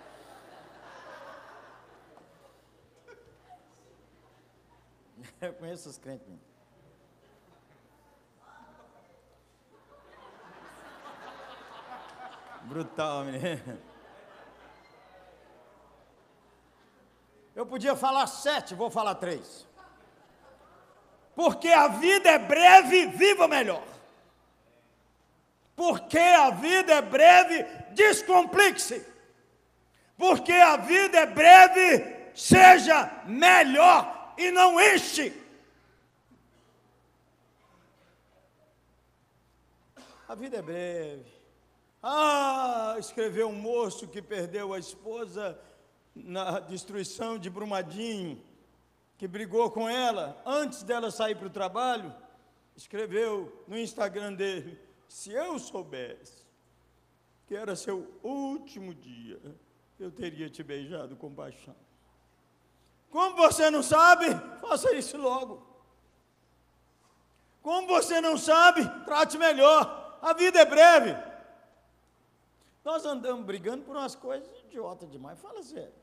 [5.42, 6.28] Eu conheço os crentes.
[6.28, 6.50] Mesmo.
[12.64, 13.80] Brutal, menino.
[17.56, 19.68] Eu podia falar sete, vou falar três.
[21.36, 23.84] Porque a vida é breve, viva melhor.
[25.76, 29.06] Porque a vida é breve, descomplique-se.
[30.18, 35.34] Porque a vida é breve, seja melhor e não enche.
[40.28, 41.30] A vida é breve.
[42.02, 45.60] Ah, escreveu um moço que perdeu a esposa
[46.16, 48.42] na destruição de Brumadinho,
[49.18, 52.16] que brigou com ela antes dela sair para o trabalho.
[52.78, 56.48] Escreveu no Instagram dele: Se eu soubesse
[57.46, 59.42] que era seu último dia,
[60.00, 61.76] eu teria te beijado com paixão.
[63.10, 64.26] Como você não sabe,
[64.62, 65.66] faça isso logo.
[67.62, 70.20] Como você não sabe, trate melhor.
[70.22, 71.16] A vida é breve.
[72.84, 75.40] Nós andamos brigando por umas coisas idiotas demais.
[75.40, 75.94] Fala sério.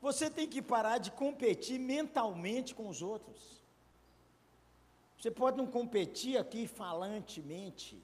[0.00, 3.62] Você tem que parar de competir mentalmente com os outros.
[5.18, 8.02] Você pode não competir aqui falantemente,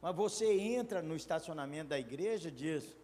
[0.00, 2.96] mas você entra no estacionamento da igreja e diz: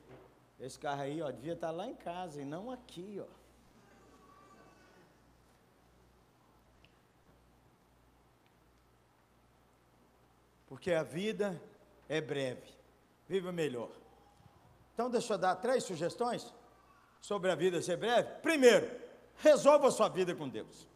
[0.60, 3.39] esse carro aí, ó, devia estar lá em casa e não aqui, ó.
[10.70, 11.60] Porque a vida
[12.08, 12.62] é breve.
[13.28, 13.90] Viva melhor.
[14.94, 16.54] Então, deixa eu dar três sugestões
[17.20, 18.28] sobre a vida ser breve.
[18.40, 18.88] Primeiro,
[19.38, 20.88] resolva a sua vida com Deus.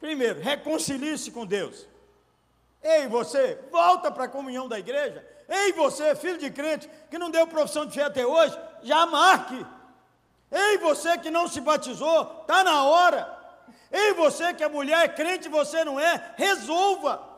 [0.00, 1.86] Primeiro, reconcilie-se com Deus.
[2.82, 5.26] Ei, você, volta para a comunhão da igreja.
[5.46, 9.64] Ei, você, filho de crente, que não deu profissão de fé até hoje, já marque.
[10.50, 13.28] Ei, você que não se batizou, está na hora.
[13.92, 17.33] Ei, você que é mulher, crente, você não é, resolva.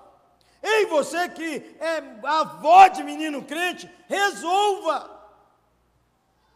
[0.67, 5.15] Ei, você que é avó de menino crente, resolva.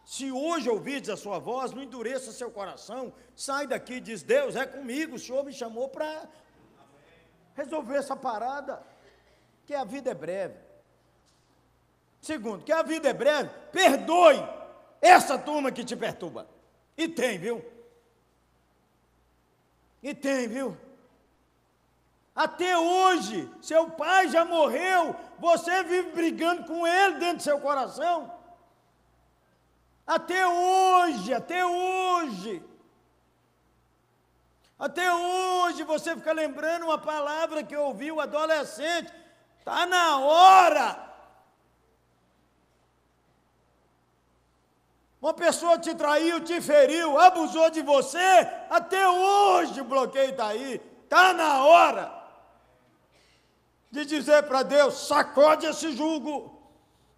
[0.05, 4.57] Se hoje ouvides a sua voz, não endureça seu coração, sai daqui e diz: Deus
[4.57, 6.29] é comigo, o Senhor me chamou para
[7.55, 8.83] resolver essa parada,
[9.65, 10.59] que a vida é breve.
[12.21, 14.43] Segundo, que a vida é breve, perdoe
[15.01, 16.49] essa turma que te perturba.
[16.97, 17.65] E tem, viu?
[20.03, 20.77] E tem, viu?
[22.35, 28.33] Até hoje, seu pai já morreu, você vive brigando com ele dentro do seu coração.
[30.07, 32.65] Até hoje, até hoje.
[34.79, 39.13] Até hoje você fica lembrando uma palavra que ouviu adolescente.
[39.59, 41.11] Está na hora.
[45.21, 48.49] Uma pessoa te traiu, te feriu, abusou de você.
[48.71, 50.81] Até hoje o bloqueio está aí.
[51.05, 52.20] Está na hora
[53.91, 56.61] de dizer para Deus: sacode esse jugo,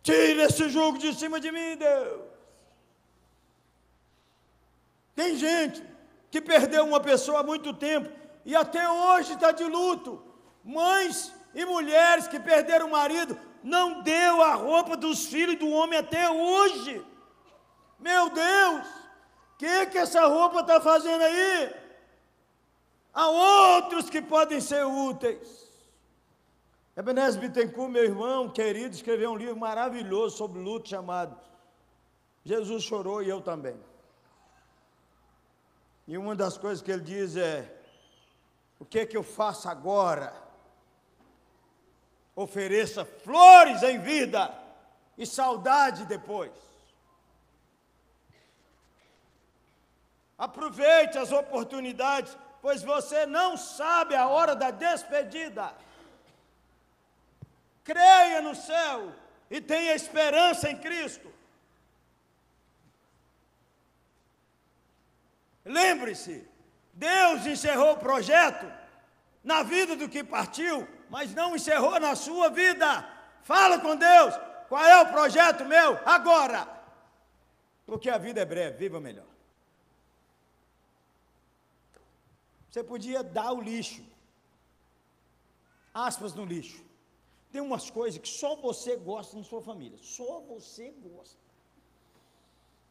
[0.02, 2.22] tire esse jugo de cima de mim, Deus.
[5.14, 5.84] Tem gente
[6.30, 8.10] que perdeu uma pessoa há muito tempo
[8.44, 10.22] e até hoje está de luto.
[10.64, 15.98] Mães e mulheres que perderam o marido, não deu a roupa dos filhos do homem
[15.98, 17.04] até hoje.
[17.98, 21.74] Meu Deus, o que, que essa roupa está fazendo aí?
[23.12, 25.71] Há outros que podem ser úteis.
[26.94, 31.34] Ebenezer Bittencourt, meu irmão querido, escreveu um livro maravilhoso sobre luto chamado
[32.44, 33.80] Jesus Chorou e Eu Também.
[36.06, 37.74] E uma das coisas que ele diz é:
[38.78, 40.34] O que é que eu faço agora?
[42.36, 44.54] Ofereça flores em vida
[45.16, 46.52] e saudade depois.
[50.36, 55.74] Aproveite as oportunidades, pois você não sabe a hora da despedida
[57.84, 59.12] creia no céu
[59.50, 61.32] e tenha esperança em Cristo.
[65.64, 66.46] Lembre-se,
[66.92, 68.66] Deus encerrou o projeto
[69.44, 73.08] na vida do que partiu, mas não encerrou na sua vida.
[73.42, 74.34] Fala com Deus,
[74.68, 76.68] qual é o projeto meu agora?
[77.86, 79.26] Porque a vida é breve, viva melhor.
[82.70, 84.02] Você podia dar o lixo.
[85.92, 86.82] Aspas no lixo.
[87.52, 89.98] Tem umas coisas que só você gosta na sua família.
[90.00, 91.38] Só você gosta.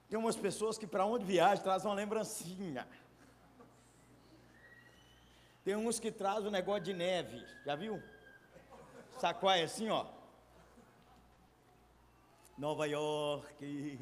[0.08, 2.88] Tem umas pessoas que para onde viaja trazem uma lembrancinha.
[5.64, 7.44] Tem uns que trazem um negócio de neve.
[7.66, 8.02] Já viu?
[9.18, 10.06] Sacoai assim, ó.
[12.56, 13.98] Nova York.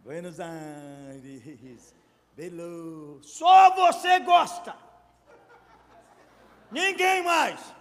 [0.00, 1.94] Buenos Aires.
[2.36, 3.22] Belo.
[3.22, 4.76] Só você gosta.
[6.70, 7.74] Ninguém mais.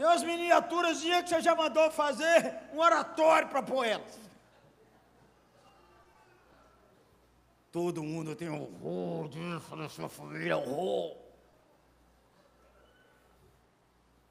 [0.00, 4.18] Tem umas miniaturas que você já mandou fazer um oratório para pôr elas.
[7.70, 11.18] Todo mundo tem horror disso na sua família, horror.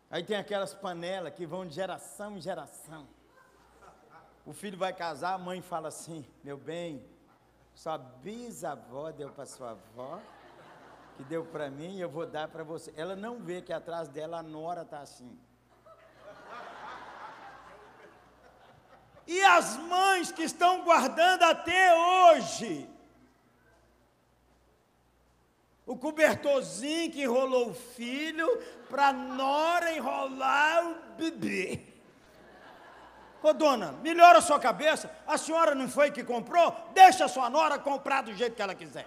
[0.09, 3.07] Aí tem aquelas panelas que vão de geração em geração.
[4.47, 7.05] O filho vai casar, a mãe fala assim: Meu bem,
[7.75, 10.19] sua bisavó deu para sua avó,
[11.15, 12.91] que deu para mim e eu vou dar para você.
[12.97, 15.39] Ela não vê que atrás dela a nora está assim.
[19.29, 22.89] E as mães que estão guardando até hoje
[25.85, 28.47] o cobertorzinho que enrolou o filho
[28.89, 31.79] para nora enrolar o bebê.
[33.43, 35.15] Ô dona, melhora a sua cabeça.
[35.27, 36.75] A senhora não foi que comprou?
[36.95, 39.05] Deixa a sua nora comprar do jeito que ela quiser.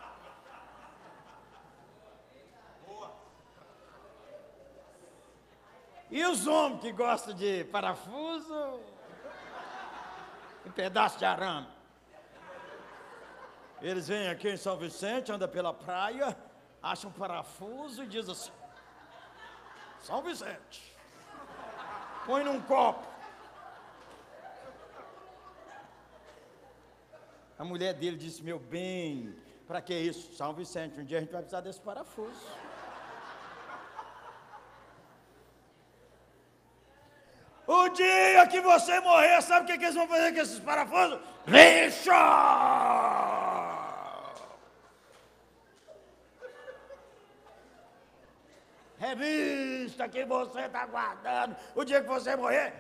[6.09, 8.92] E os homens que gostam de parafuso
[10.65, 11.69] e pedaço de arame?
[13.81, 16.37] Eles vêm aqui em São Vicente, andam pela praia,
[16.83, 18.53] acha um parafuso e diz assim:
[20.01, 20.97] São Vicente,
[22.25, 23.07] põe num copo.
[27.59, 29.37] A mulher dele disse: Meu bem,
[29.67, 30.35] para que isso?
[30.35, 32.41] São Vicente, um dia a gente vai precisar desse parafuso.
[37.75, 41.19] O dia que você morrer, sabe o que, que eles vão fazer com esses parafusos?
[41.47, 42.11] Lixo!
[48.99, 52.73] revista que você está guardando, o dia que você morrer,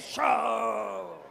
[0.00, 1.24] show!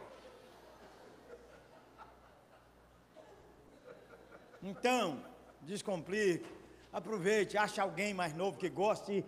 [4.62, 5.22] Então,
[5.62, 6.44] descomplique,
[6.92, 9.24] aproveite, ache alguém mais novo que goste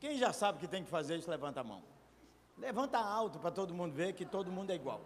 [0.00, 1.82] Quem já sabe que tem que fazer isso, levanta a mão.
[2.56, 5.02] Levanta alto para todo mundo ver que todo mundo é igual.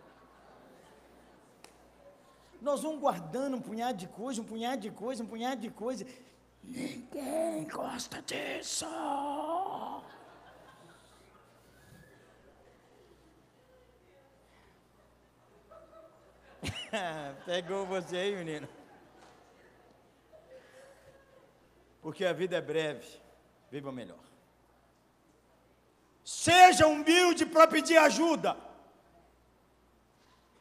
[2.60, 6.06] Nós vamos guardando um punhado de coisa, um punhado de coisa, um punhado de coisa.
[6.62, 8.86] Ninguém gosta disso.
[17.44, 18.68] Pegou você aí, menino.
[22.00, 23.20] Porque a vida é breve,
[23.70, 24.33] viva melhor.
[26.24, 28.56] Seja humilde para pedir ajuda.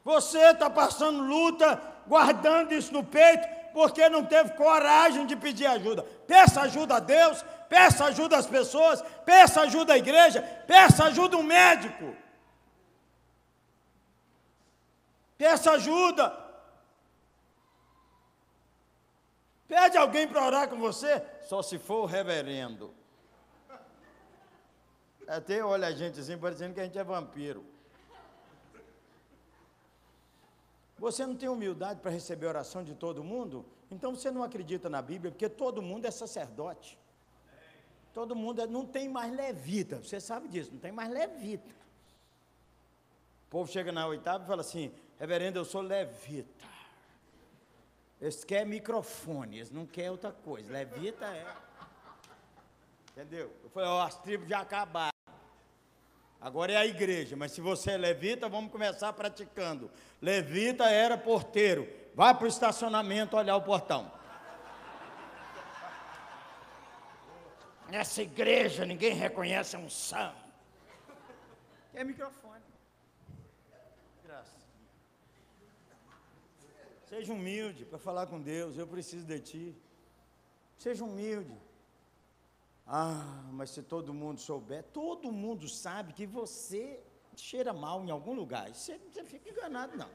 [0.04, 6.02] Você está passando luta, guardando isso no peito, porque não teve coragem de pedir ajuda.
[6.26, 11.42] Peça ajuda a Deus, peça ajuda às pessoas, peça ajuda à igreja, peça ajuda um
[11.42, 12.14] médico.
[15.38, 16.44] Peça ajuda.
[19.66, 22.94] Pede alguém para orar com você, só se for o reverendo.
[25.26, 27.64] Até olha a gente assim, parecendo que a gente é vampiro.
[30.98, 33.64] Você não tem humildade para receber a oração de todo mundo?
[33.90, 36.98] Então você não acredita na Bíblia, porque todo mundo é sacerdote.
[38.12, 39.98] Todo mundo é, não tem mais levita.
[39.98, 41.74] Você sabe disso, não tem mais levita.
[43.46, 46.64] O povo chega na oitava e fala assim: Reverendo, eu sou levita.
[48.20, 50.72] Eles querem microfone, eles não querem outra coisa.
[50.72, 51.56] Levita é.
[53.10, 53.52] Entendeu?
[53.62, 55.13] Eu falei: Ó, oh, as tribos já acabaram.
[56.44, 59.90] Agora é a igreja, mas se você é levita, vamos começar praticando.
[60.20, 61.88] Levita era porteiro.
[62.14, 64.12] Vai para o estacionamento olhar o portão.
[67.88, 70.34] Nessa igreja ninguém reconhece a unção.
[71.94, 72.62] É microfone.
[74.22, 74.68] Graças.
[77.08, 78.76] Seja humilde para falar com Deus.
[78.76, 79.74] Eu preciso de ti.
[80.76, 81.56] Seja humilde.
[82.86, 87.02] Ah, mas se todo mundo souber, todo mundo sabe que você
[87.36, 88.72] cheira mal em algum lugar.
[88.74, 90.08] Você não fica enganado, não.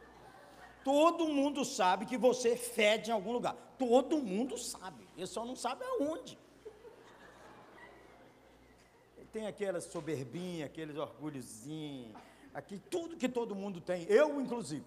[0.83, 3.55] Todo mundo sabe que você fede em algum lugar.
[3.77, 5.07] Todo mundo sabe.
[5.17, 6.37] Ele só não sabe aonde.
[9.31, 12.15] Tem aquelas soberbinhas, aqueles orgulhozinhos.
[12.53, 14.85] aqui tudo que todo mundo tem, eu inclusive.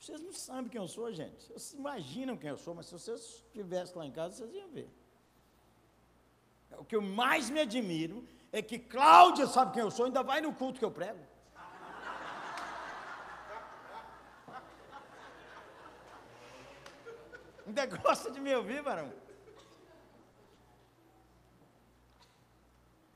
[0.00, 1.46] Vocês não sabem quem eu sou, gente.
[1.46, 4.90] Vocês imaginam quem eu sou, mas se vocês estivessem lá em casa, vocês iam ver.
[6.78, 10.40] O que eu mais me admiro é que Cláudia sabe quem eu sou, ainda vai
[10.40, 11.18] no culto que eu prego.
[17.66, 19.12] Ainda gosta de me ouvir, varão?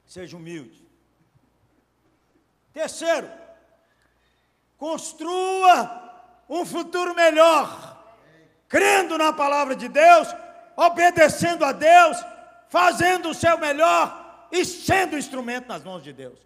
[0.07, 0.87] Seja humilde.
[2.73, 3.31] Terceiro,
[4.79, 8.17] construa um futuro melhor,
[8.69, 10.29] crendo na palavra de Deus,
[10.77, 12.17] obedecendo a Deus,
[12.69, 16.39] fazendo o seu melhor e sendo instrumento nas mãos de Deus.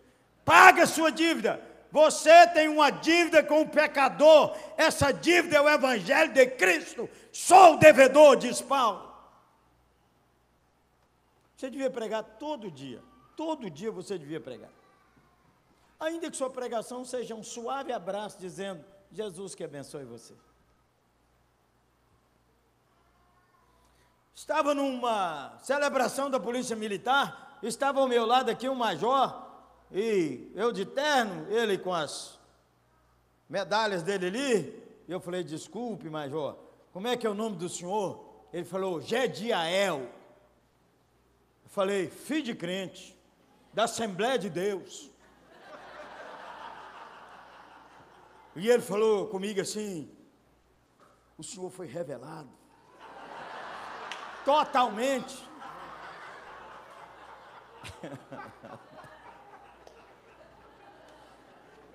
[0.44, 1.60] Paga a sua dívida.
[1.92, 4.56] Você tem uma dívida com o pecador.
[4.76, 7.08] Essa dívida é o Evangelho de Cristo.
[7.32, 9.10] Sou o devedor, diz Paulo.
[11.56, 13.02] Você devia pregar todo dia.
[13.36, 14.70] Todo dia você devia pregar.
[15.98, 20.34] Ainda que sua pregação seja um suave abraço, dizendo: Jesus que abençoe você.
[24.40, 29.46] Estava numa celebração da Polícia Militar, estava ao meu lado aqui um major,
[29.92, 32.40] e eu de terno, ele com as
[33.46, 34.82] medalhas dele ali.
[35.06, 36.56] Eu falei: Desculpe, major,
[36.90, 38.46] como é que é o nome do senhor?
[38.50, 40.08] Ele falou: Gediael.
[41.62, 43.14] Eu falei: Filho de crente,
[43.74, 45.10] da Assembleia de Deus.
[48.56, 50.10] E ele falou comigo assim:
[51.36, 52.59] o Senhor foi revelado.
[54.44, 55.48] Totalmente.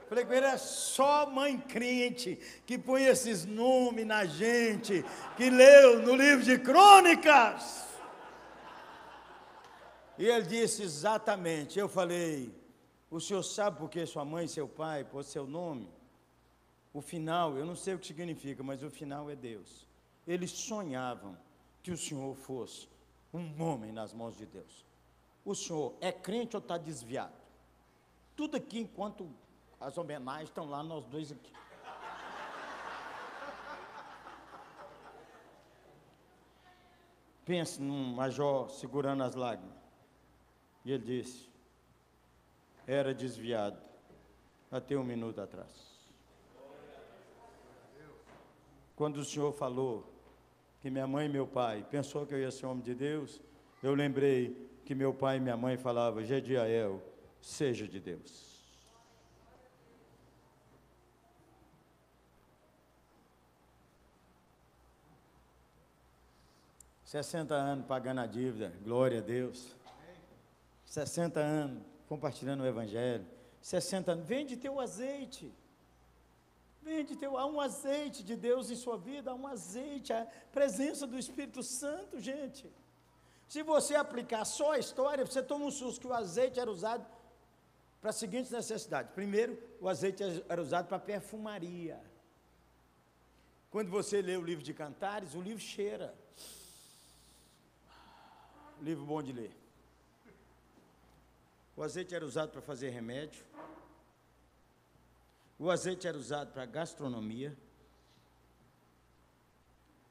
[0.07, 2.35] Falei com ele, é só mãe crente
[2.65, 5.03] que põe esses nomes na gente,
[5.35, 7.85] que leu no livro de crônicas.
[10.17, 12.53] E ele disse exatamente, eu falei,
[13.09, 15.91] o senhor sabe por que sua mãe e seu pai pôs seu nome?
[16.93, 19.85] O final, eu não sei o que significa, mas o final é Deus.
[20.25, 21.35] Eles sonhavam
[21.85, 22.89] que o Senhor fosse
[23.31, 24.83] um homem nas mãos de Deus.
[25.45, 27.35] O Senhor é crente ou está desviado?
[28.35, 29.29] Tudo aqui, enquanto
[29.79, 31.53] as homenagens estão lá, nós dois aqui.
[37.45, 39.77] Pense num major segurando as lágrimas.
[40.83, 41.47] E ele disse:
[42.87, 43.79] Era desviado
[44.71, 45.69] até um minuto atrás.
[48.95, 50.14] Quando o Senhor falou
[50.85, 53.41] que minha mãe e meu pai pensou que eu ia ser homem de Deus,
[53.81, 57.01] eu lembrei que meu pai e minha mãe falavam, Gediael,
[57.41, 58.63] seja de Deus.
[67.03, 69.75] Sessenta anos pagando a dívida, glória a Deus.
[70.85, 73.25] 60 anos compartilhando o Evangelho.
[73.59, 75.51] 60 anos, vende teu azeite.
[76.85, 81.07] Vende teu, há um azeite de Deus em sua vida, há um azeite, a presença
[81.07, 82.71] do Espírito Santo, gente.
[83.47, 87.03] Se você aplicar só a história, você toma um susto que o azeite era usado
[87.99, 89.11] para as seguintes necessidades.
[89.13, 91.99] Primeiro, o azeite era usado para perfumaria.
[93.71, 96.13] Quando você lê o livro de Cantares, o livro cheira.
[98.79, 99.57] Livro bom de ler.
[101.75, 103.43] O azeite era usado para fazer remédio.
[105.57, 107.55] O azeite era usado para gastronomia.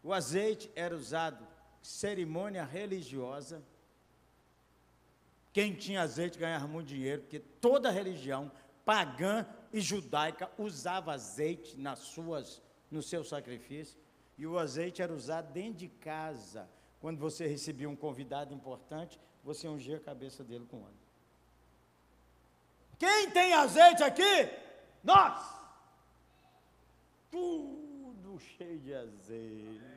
[0.02, 1.46] O azeite era usado
[1.82, 3.62] cerimônia religiosa.
[5.52, 8.50] Quem tinha azeite ganhava muito dinheiro, porque toda religião
[8.84, 13.98] pagã e judaica usava azeite nas suas, no seu sacrifício.
[14.36, 16.68] E o azeite era usado dentro de casa.
[17.00, 21.04] Quando você recebia um convidado importante, você ungia a cabeça dele com óleo.
[22.98, 24.63] Quem tem azeite aqui?
[25.04, 25.38] Nós,
[27.30, 29.94] tudo cheio de azeite.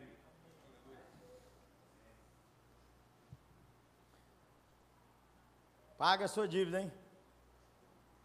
[5.97, 6.91] Paga a sua dívida, hein?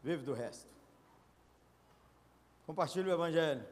[0.03, 0.69] Vive do resto.
[2.67, 3.65] Compartilha o Evangelho,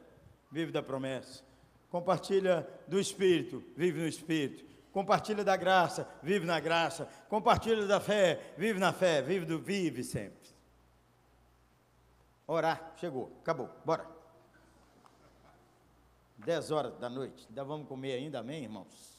[0.49, 1.43] vive da promessa.
[1.89, 4.65] Compartilha do Espírito, vive no Espírito.
[4.93, 7.05] Compartilha da graça, vive na graça.
[7.27, 10.40] Compartilha da fé, vive na fé, vive do vive sempre.
[12.47, 14.05] Orar, chegou, acabou, bora.
[16.37, 19.10] 10 horas da noite, ainda vamos comer ainda, amém, irmãos?